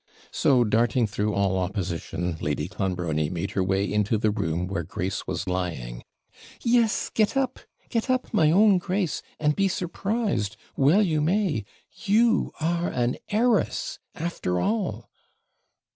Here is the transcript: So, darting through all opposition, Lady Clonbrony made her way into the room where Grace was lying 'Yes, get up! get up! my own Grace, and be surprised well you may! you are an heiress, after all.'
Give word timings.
So, 0.31 0.63
darting 0.63 1.05
through 1.05 1.35
all 1.35 1.59
opposition, 1.59 2.35
Lady 2.41 2.67
Clonbrony 2.67 3.29
made 3.29 3.51
her 3.51 3.63
way 3.63 3.85
into 3.85 4.17
the 4.17 4.31
room 4.31 4.65
where 4.65 4.81
Grace 4.81 5.27
was 5.27 5.45
lying 5.45 6.01
'Yes, 6.63 7.11
get 7.13 7.37
up! 7.37 7.59
get 7.89 8.09
up! 8.09 8.33
my 8.33 8.49
own 8.49 8.79
Grace, 8.79 9.21
and 9.39 9.55
be 9.55 9.67
surprised 9.67 10.57
well 10.75 11.03
you 11.03 11.21
may! 11.21 11.65
you 12.03 12.51
are 12.59 12.87
an 12.89 13.17
heiress, 13.29 13.99
after 14.15 14.59
all.' 14.59 15.07